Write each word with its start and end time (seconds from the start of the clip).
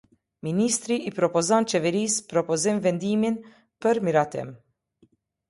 Ministri 0.45 0.95
i 1.09 1.11
propozon 1.17 1.67
Qeverisë 1.73 2.23
propozim 2.33 2.81
vendimin 2.87 3.39
për 3.87 4.03
miratim. 4.09 4.53